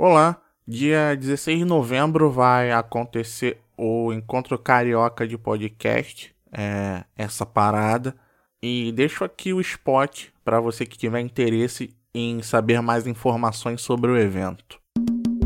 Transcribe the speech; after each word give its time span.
Olá, 0.00 0.40
dia 0.64 1.16
16 1.16 1.58
de 1.58 1.64
novembro 1.64 2.30
vai 2.30 2.70
acontecer 2.70 3.60
o 3.76 4.12
Encontro 4.12 4.56
Carioca 4.56 5.26
de 5.26 5.36
Podcast, 5.36 6.32
é, 6.52 7.02
essa 7.16 7.44
parada. 7.44 8.14
E 8.62 8.92
deixo 8.92 9.24
aqui 9.24 9.52
o 9.52 9.60
spot 9.60 10.26
para 10.44 10.60
você 10.60 10.86
que 10.86 10.96
tiver 10.96 11.18
interesse 11.18 11.92
em 12.14 12.40
saber 12.42 12.80
mais 12.80 13.08
informações 13.08 13.80
sobre 13.80 14.08
o 14.08 14.16
evento. 14.16 14.80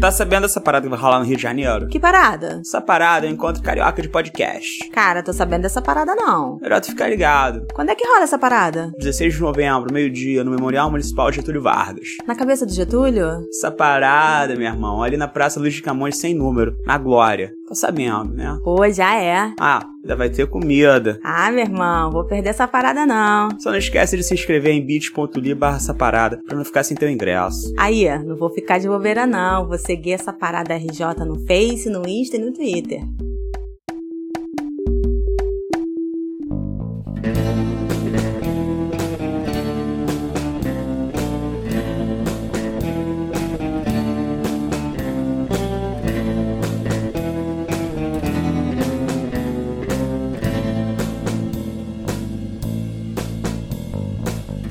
Tá 0.03 0.11
sabendo 0.11 0.43
dessa 0.43 0.61
parada 0.61 0.84
que 0.84 0.91
vai 0.91 0.98
rolar 0.98 1.21
no 1.21 1.25
Rio 1.25 1.37
de 1.37 1.43
Janeiro? 1.45 1.87
Que 1.87 2.00
parada? 2.00 2.61
Essa 2.61 2.80
parada 2.80 3.25
é 3.25 3.30
o 3.30 3.32
Encontro 3.32 3.62
Carioca 3.62 4.02
de 4.02 4.09
Podcast. 4.09 4.91
Cara, 4.91 5.23
tô 5.23 5.32
sabendo 5.32 5.62
dessa 5.62 5.80
parada 5.80 6.12
não. 6.16 6.59
Melhor 6.61 6.80
tu 6.80 6.89
ficar 6.89 7.07
ligado. 7.09 7.64
Quando 7.73 7.91
é 7.91 7.95
que 7.95 8.05
rola 8.05 8.25
essa 8.25 8.37
parada? 8.37 8.91
16 8.98 9.34
de 9.34 9.41
novembro, 9.41 9.95
meio-dia, 9.95 10.43
no 10.43 10.51
Memorial 10.51 10.91
Municipal 10.91 11.30
Getúlio 11.30 11.62
Vargas. 11.62 12.16
Na 12.27 12.34
cabeça 12.34 12.66
do 12.66 12.73
Getúlio? 12.73 13.46
Essa 13.48 13.70
parada, 13.70 14.57
meu 14.57 14.66
irmão, 14.66 15.05
ali 15.05 15.16
na 15.16 15.29
Praça 15.29 15.61
Luiz 15.61 15.75
de 15.75 15.83
Camões 15.83 16.16
sem 16.16 16.34
número, 16.34 16.75
na 16.84 16.98
Glória. 16.98 17.53
Tá 17.73 17.77
sabendo, 17.77 18.35
né? 18.35 18.59
Pô, 18.62 18.87
já 18.91 19.19
é. 19.19 19.55
Ah, 19.59 19.83
ainda 20.03 20.15
vai 20.15 20.29
ter 20.29 20.47
comida. 20.47 21.19
Ah, 21.25 21.51
meu 21.51 21.65
irmão, 21.65 22.11
vou 22.11 22.27
perder 22.27 22.51
essa 22.51 22.69
parada 22.69 23.07
não. 23.07 23.48
Só 23.59 23.71
não 23.71 23.79
esquece 23.79 24.15
de 24.15 24.23
se 24.23 24.35
inscrever 24.35 24.75
em 24.75 24.85
bit.ly 24.85 25.55
barra 25.55 25.79
essa 25.79 25.95
parada 25.95 26.39
pra 26.47 26.55
não 26.55 26.67
ficar 26.67 26.83
sem 26.83 26.95
teu 26.95 27.09
ingresso. 27.09 27.73
Aí, 27.79 28.07
não 28.19 28.37
vou 28.37 28.51
ficar 28.51 28.79
de 28.79 28.87
bobeira 28.87 29.27
não. 29.27 29.67
Vou 29.67 29.79
seguir 29.79 30.12
essa 30.12 30.35
parada 30.35 30.77
RJ 30.77 31.25
no 31.25 31.47
Face, 31.47 31.89
no 31.89 32.07
Insta 32.07 32.37
e 32.37 32.41
no 32.41 32.53
Twitter. 32.53 33.01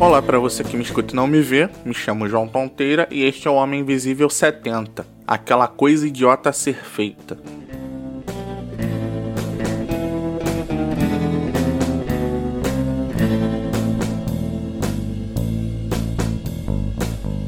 Olá 0.01 0.19
para 0.19 0.39
você 0.39 0.63
que 0.63 0.75
me 0.75 0.81
escuta 0.81 1.13
e 1.13 1.15
não 1.15 1.27
me 1.27 1.41
vê, 1.41 1.69
me 1.85 1.93
chamo 1.93 2.27
João 2.27 2.47
Tonteira 2.47 3.07
e 3.11 3.23
este 3.23 3.47
é 3.47 3.51
o 3.51 3.53
Homem 3.53 3.81
Invisível 3.81 4.31
70, 4.31 5.05
aquela 5.27 5.67
coisa 5.67 6.07
idiota 6.07 6.49
a 6.49 6.53
ser 6.53 6.73
feita. 6.73 7.37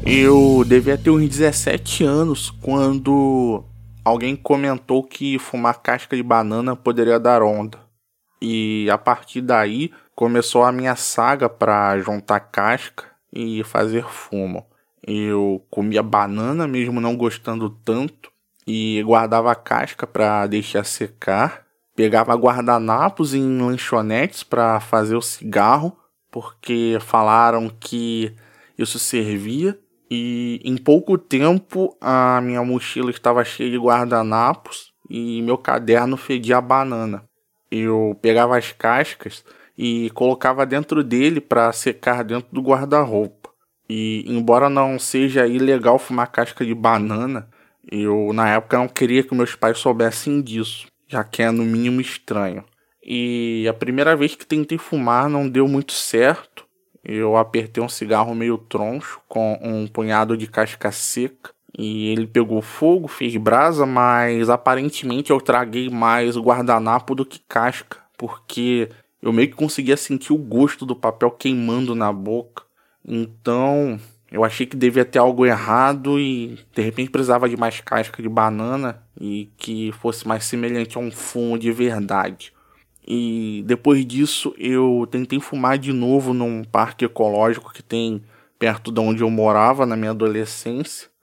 Eu 0.06 0.64
devia 0.64 0.96
ter 0.96 1.10
uns 1.10 1.28
17 1.28 2.04
anos 2.04 2.50
quando 2.50 3.64
alguém 4.04 4.36
comentou 4.36 5.02
que 5.02 5.40
fumar 5.40 5.82
casca 5.82 6.14
de 6.14 6.22
banana 6.22 6.76
poderia 6.76 7.18
dar 7.18 7.42
onda. 7.42 7.84
E 8.40 8.88
a 8.90 8.98
partir 8.98 9.40
daí 9.40 9.92
começou 10.14 10.64
a 10.64 10.72
minha 10.72 10.96
saga 10.96 11.48
para 11.48 11.98
juntar 12.00 12.40
casca 12.40 13.04
e 13.32 13.64
fazer 13.64 14.04
fumo. 14.04 14.66
Eu 15.06 15.64
comia 15.70 16.02
banana 16.02 16.66
mesmo 16.66 17.00
não 17.00 17.16
gostando 17.16 17.68
tanto 17.68 18.30
e 18.66 19.02
guardava 19.02 19.52
a 19.52 19.54
casca 19.54 20.06
para 20.06 20.46
deixar 20.46 20.84
secar. 20.84 21.64
Pegava 21.94 22.34
guardanapos 22.34 23.34
em 23.34 23.60
lanchonetes 23.60 24.42
para 24.42 24.80
fazer 24.80 25.14
o 25.14 25.22
cigarro, 25.22 25.96
porque 26.30 26.98
falaram 27.00 27.68
que 27.68 28.34
isso 28.76 28.98
servia. 28.98 29.78
E 30.10 30.60
em 30.64 30.76
pouco 30.76 31.16
tempo 31.16 31.96
a 32.00 32.40
minha 32.40 32.62
mochila 32.64 33.10
estava 33.10 33.44
cheia 33.44 33.70
de 33.70 33.78
guardanapos 33.78 34.92
e 35.08 35.40
meu 35.42 35.58
caderno 35.58 36.16
fedia 36.16 36.58
a 36.58 36.60
banana. 36.60 37.24
Eu 37.76 38.16
pegava 38.22 38.56
as 38.56 38.70
cascas 38.70 39.44
e 39.76 40.08
colocava 40.10 40.64
dentro 40.64 41.02
dele 41.02 41.40
para 41.40 41.72
secar 41.72 42.22
dentro 42.22 42.46
do 42.52 42.62
guarda-roupa. 42.62 43.50
E 43.90 44.24
embora 44.28 44.70
não 44.70 44.96
seja 44.96 45.44
ilegal 45.44 45.98
fumar 45.98 46.30
casca 46.30 46.64
de 46.64 46.72
banana, 46.72 47.48
eu 47.90 48.32
na 48.32 48.48
época 48.48 48.78
não 48.78 48.86
queria 48.86 49.24
que 49.24 49.34
meus 49.34 49.56
pais 49.56 49.78
soubessem 49.78 50.40
disso, 50.40 50.86
já 51.08 51.24
que 51.24 51.42
é 51.42 51.50
no 51.50 51.64
mínimo 51.64 52.00
estranho. 52.00 52.64
E 53.02 53.66
a 53.68 53.74
primeira 53.74 54.14
vez 54.14 54.36
que 54.36 54.46
tentei 54.46 54.78
fumar 54.78 55.28
não 55.28 55.48
deu 55.48 55.66
muito 55.66 55.92
certo. 55.92 56.64
Eu 57.02 57.36
apertei 57.36 57.82
um 57.82 57.88
cigarro 57.88 58.36
meio 58.36 58.56
troncho 58.56 59.20
com 59.28 59.58
um 59.60 59.88
punhado 59.88 60.36
de 60.36 60.46
casca 60.46 60.92
seca 60.92 61.50
e 61.76 62.08
ele 62.08 62.26
pegou 62.26 62.62
fogo, 62.62 63.08
fez 63.08 63.36
brasa, 63.36 63.84
mas 63.84 64.48
aparentemente 64.48 65.30
eu 65.30 65.40
traguei 65.40 65.90
mais 65.90 66.36
guardanapo 66.36 67.14
do 67.14 67.26
que 67.26 67.40
casca, 67.48 67.98
porque 68.16 68.88
eu 69.20 69.32
meio 69.32 69.48
que 69.48 69.56
conseguia 69.56 69.96
sentir 69.96 70.32
o 70.32 70.38
gosto 70.38 70.86
do 70.86 70.94
papel 70.94 71.30
queimando 71.30 71.94
na 71.94 72.12
boca. 72.12 72.62
Então, 73.06 73.98
eu 74.30 74.44
achei 74.44 74.66
que 74.66 74.76
devia 74.76 75.04
ter 75.04 75.18
algo 75.18 75.46
errado 75.46 76.18
e 76.18 76.58
de 76.74 76.82
repente 76.82 77.10
precisava 77.10 77.48
de 77.48 77.56
mais 77.56 77.80
casca 77.80 78.22
de 78.22 78.28
banana 78.28 79.02
e 79.20 79.50
que 79.56 79.92
fosse 79.92 80.26
mais 80.26 80.44
semelhante 80.44 80.96
a 80.96 81.00
um 81.00 81.10
fumo 81.10 81.58
de 81.58 81.72
verdade. 81.72 82.52
E 83.06 83.62
depois 83.66 84.04
disso, 84.06 84.54
eu 84.58 85.06
tentei 85.10 85.38
fumar 85.38 85.78
de 85.78 85.92
novo 85.92 86.32
num 86.32 86.64
parque 86.64 87.04
ecológico 87.04 87.72
que 87.72 87.82
tem 87.82 88.22
perto 88.58 88.90
de 88.90 89.00
onde 89.00 89.22
eu 89.22 89.30
morava 89.30 89.84
na 89.84 89.96
minha 89.96 90.12
adolescência. 90.12 91.13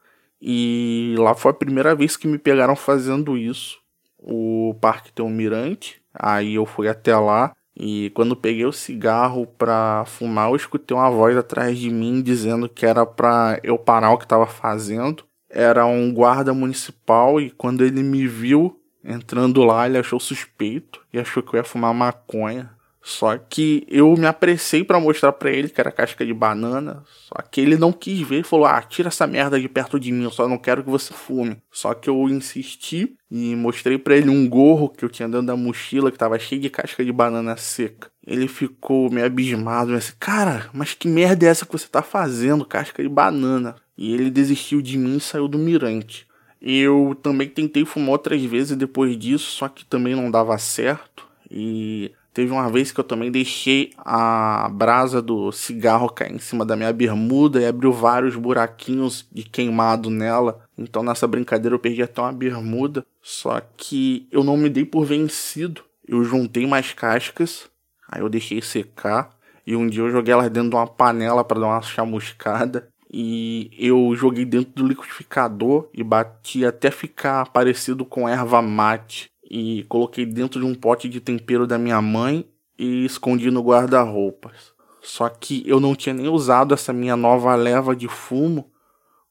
E 0.41 1.15
lá 1.17 1.35
foi 1.35 1.51
a 1.51 1.55
primeira 1.55 1.93
vez 1.93 2.17
que 2.17 2.27
me 2.27 2.37
pegaram 2.37 2.75
fazendo 2.75 3.37
isso. 3.37 3.79
O 4.17 4.75
parque 4.81 5.11
tem 5.11 5.23
um 5.23 5.29
mirante, 5.29 6.01
aí 6.13 6.55
eu 6.55 6.65
fui 6.65 6.87
até 6.87 7.15
lá 7.15 7.53
e 7.75 8.11
quando 8.11 8.35
peguei 8.35 8.65
o 8.65 8.71
cigarro 8.71 9.47
pra 9.47 10.03
fumar, 10.05 10.49
eu 10.49 10.55
escutei 10.55 10.95
uma 10.95 11.09
voz 11.09 11.37
atrás 11.37 11.77
de 11.77 11.89
mim 11.89 12.21
dizendo 12.21 12.67
que 12.67 12.85
era 12.85 13.05
pra 13.05 13.59
eu 13.63 13.77
parar 13.77 14.11
o 14.11 14.17
que 14.17 14.25
estava 14.25 14.45
fazendo. 14.45 15.23
Era 15.49 15.85
um 15.85 16.13
guarda 16.13 16.53
municipal 16.53 17.39
e 17.39 17.49
quando 17.49 17.83
ele 17.83 18.03
me 18.03 18.27
viu 18.27 18.79
entrando 19.03 19.63
lá, 19.63 19.87
ele 19.87 19.97
achou 19.97 20.19
suspeito 20.19 21.01
e 21.11 21.19
achou 21.19 21.41
que 21.41 21.55
eu 21.55 21.57
ia 21.57 21.63
fumar 21.63 21.93
maconha. 21.93 22.69
Só 23.03 23.35
que 23.35 23.83
eu 23.89 24.15
me 24.15 24.27
apressei 24.27 24.83
para 24.83 24.99
mostrar 24.99 25.31
para 25.31 25.49
ele 25.49 25.69
que 25.69 25.81
era 25.81 25.91
casca 25.91 26.23
de 26.23 26.33
banana. 26.33 27.03
Só 27.27 27.41
que 27.41 27.59
ele 27.59 27.75
não 27.75 27.91
quis 27.91 28.21
ver 28.21 28.41
e 28.41 28.43
falou: 28.43 28.65
Ah, 28.65 28.81
tira 28.81 29.07
essa 29.07 29.25
merda 29.25 29.59
de 29.59 29.67
perto 29.67 29.99
de 29.99 30.11
mim, 30.11 30.23
eu 30.23 30.31
só 30.31 30.47
não 30.47 30.57
quero 30.57 30.83
que 30.83 30.89
você 30.89 31.11
fume. 31.11 31.57
Só 31.71 31.95
que 31.95 32.09
eu 32.09 32.29
insisti 32.29 33.15
e 33.29 33.55
mostrei 33.55 33.97
para 33.97 34.15
ele 34.15 34.29
um 34.29 34.47
gorro 34.47 34.89
que 34.89 35.03
eu 35.03 35.09
tinha 35.09 35.27
dentro 35.27 35.47
da 35.47 35.55
mochila 35.55 36.11
que 36.11 36.17
tava 36.17 36.37
cheio 36.37 36.61
de 36.61 36.69
casca 36.69 37.03
de 37.03 37.11
banana 37.11 37.57
seca. 37.57 38.11
Ele 38.25 38.47
ficou 38.47 39.09
meio 39.09 39.25
abismado, 39.25 39.97
disse: 39.97 40.13
Cara, 40.19 40.69
mas 40.71 40.93
que 40.93 41.07
merda 41.07 41.47
é 41.47 41.49
essa 41.49 41.65
que 41.65 41.71
você 41.71 41.87
tá 41.87 42.03
fazendo? 42.03 42.65
Casca 42.65 43.01
de 43.01 43.09
banana. 43.09 43.75
E 43.97 44.13
ele 44.13 44.29
desistiu 44.29 44.81
de 44.81 44.97
mim 44.97 45.17
e 45.17 45.21
saiu 45.21 45.47
do 45.47 45.57
mirante. 45.57 46.27
Eu 46.61 47.17
também 47.23 47.49
tentei 47.49 47.83
fumar 47.83 48.11
outras 48.11 48.43
vezes 48.43 48.77
depois 48.77 49.17
disso, 49.17 49.49
só 49.49 49.67
que 49.67 49.83
também 49.83 50.15
não 50.15 50.29
dava 50.29 50.55
certo. 50.59 51.27
E 51.49 52.11
Teve 52.33 52.51
uma 52.51 52.69
vez 52.69 52.91
que 52.91 52.99
eu 52.99 53.03
também 53.03 53.29
deixei 53.29 53.91
a 53.97 54.69
brasa 54.69 55.21
do 55.21 55.51
cigarro 55.51 56.09
cair 56.09 56.33
em 56.33 56.39
cima 56.39 56.65
da 56.65 56.77
minha 56.77 56.93
bermuda 56.93 57.59
e 57.59 57.65
abriu 57.65 57.91
vários 57.91 58.37
buraquinhos 58.37 59.27
de 59.29 59.43
queimado 59.43 60.09
nela. 60.09 60.63
Então 60.77 61.03
nessa 61.03 61.27
brincadeira 61.27 61.75
eu 61.75 61.79
perdi 61.79 62.01
até 62.01 62.21
uma 62.21 62.31
bermuda. 62.31 63.05
Só 63.21 63.61
que 63.75 64.27
eu 64.31 64.45
não 64.45 64.55
me 64.55 64.69
dei 64.69 64.85
por 64.85 65.05
vencido. 65.05 65.81
Eu 66.07 66.23
juntei 66.23 66.65
mais 66.65 66.93
cascas, 66.93 67.69
aí 68.09 68.21
eu 68.21 68.29
deixei 68.29 68.61
secar. 68.61 69.35
E 69.67 69.75
um 69.75 69.87
dia 69.87 70.01
eu 70.01 70.11
joguei 70.11 70.33
elas 70.33 70.49
dentro 70.49 70.69
de 70.69 70.75
uma 70.75 70.87
panela 70.87 71.43
para 71.43 71.59
dar 71.59 71.67
uma 71.67 71.81
chamuscada. 71.81 72.87
E 73.13 73.69
eu 73.77 74.15
joguei 74.15 74.45
dentro 74.45 74.71
do 74.73 74.87
liquidificador 74.87 75.89
e 75.93 76.01
bati 76.01 76.65
até 76.65 76.89
ficar 76.89 77.49
parecido 77.49 78.05
com 78.05 78.27
erva 78.27 78.61
mate 78.61 79.29
e 79.53 79.83
coloquei 79.89 80.25
dentro 80.25 80.61
de 80.61 80.65
um 80.65 80.73
pote 80.73 81.09
de 81.09 81.19
tempero 81.19 81.67
da 81.67 81.77
minha 81.77 82.01
mãe 82.01 82.49
e 82.79 83.03
escondi 83.03 83.51
no 83.51 83.61
guarda-roupas. 83.61 84.71
Só 85.01 85.27
que 85.27 85.61
eu 85.67 85.77
não 85.77 85.93
tinha 85.93 86.15
nem 86.15 86.29
usado 86.29 86.73
essa 86.73 86.93
minha 86.93 87.17
nova 87.17 87.53
leva 87.55 87.93
de 87.93 88.07
fumo 88.07 88.71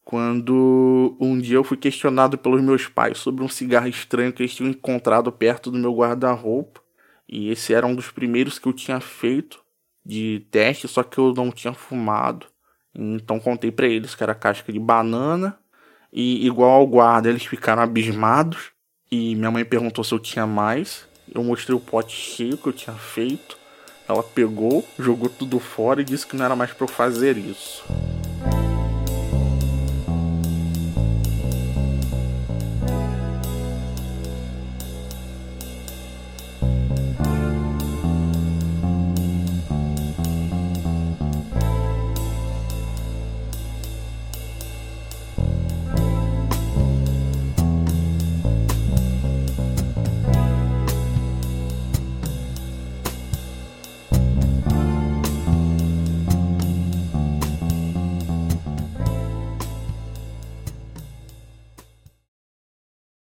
quando 0.05 1.17
um 1.19 1.39
dia 1.39 1.57
eu 1.57 1.65
fui 1.65 1.79
questionado 1.79 2.37
pelos 2.37 2.61
meus 2.61 2.87
pais 2.87 3.17
sobre 3.17 3.43
um 3.43 3.49
cigarro 3.49 3.89
estranho 3.89 4.31
que 4.31 4.43
eles 4.43 4.55
tinham 4.55 4.71
encontrado 4.71 5.33
perto 5.33 5.71
do 5.71 5.79
meu 5.79 5.95
guarda-roupa. 5.95 6.83
E 7.27 7.49
esse 7.49 7.73
era 7.73 7.87
um 7.87 7.95
dos 7.95 8.11
primeiros 8.11 8.59
que 8.59 8.69
eu 8.69 8.75
tinha 8.75 9.01
feito 9.01 9.65
de 10.05 10.47
teste, 10.51 10.87
só 10.87 11.03
que 11.03 11.17
eu 11.17 11.33
não 11.33 11.51
tinha 11.51 11.73
fumado. 11.73 12.47
Então 12.95 13.41
contei 13.41 13.73
para 13.73 13.87
eles 13.87 14.15
que 14.15 14.23
era 14.23 14.35
casca 14.35 14.71
de 14.71 14.79
banana. 14.79 15.59
E 16.13 16.45
igual 16.45 16.73
ao 16.73 16.87
guarda, 16.87 17.31
eles 17.31 17.47
ficaram 17.47 17.83
abismados. 17.83 18.73
E 19.13 19.35
minha 19.35 19.51
mãe 19.51 19.65
perguntou 19.65 20.05
se 20.05 20.13
eu 20.13 20.21
tinha 20.21 20.47
mais. 20.47 21.05
Eu 21.35 21.43
mostrei 21.43 21.77
o 21.77 21.81
pote 21.81 22.15
cheio 22.15 22.57
que 22.57 22.69
eu 22.69 22.73
tinha 22.73 22.95
feito. 22.95 23.59
Ela 24.09 24.23
pegou, 24.23 24.87
jogou 24.97 25.29
tudo 25.29 25.59
fora 25.59 26.01
e 26.01 26.05
disse 26.05 26.25
que 26.25 26.37
não 26.37 26.45
era 26.45 26.55
mais 26.55 26.73
para 26.73 26.85
eu 26.85 26.89
fazer 26.89 27.37
isso. 27.37 27.85